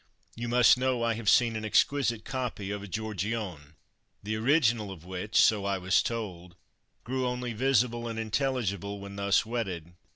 (You 0.35 0.47
must 0.47 0.79
know 0.79 1.03
I 1.03 1.13
have 1.13 1.29
seen 1.29 1.55
an 1.55 1.63
exquisite 1.63 2.25
copy 2.25 2.71
of 2.71 2.81
a 2.81 2.87
Giorgione, 2.87 3.75
the 4.23 4.35
original 4.35 4.89
of 4.89 5.05
which 5.05 5.39
so 5.39 5.63
I 5.63 5.77
was 5.77 6.01
told 6.01 6.55
grew 7.03 7.27
only 7.27 7.53
visible 7.53 8.07
and 8.07 8.17
intelligible 8.17 8.99
when 8.99 9.15
thus 9.15 9.45
wetted.) 9.45 9.93